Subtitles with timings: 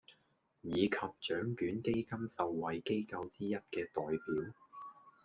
[0.63, 4.53] 以及獎卷基金受惠機構之一嘅代表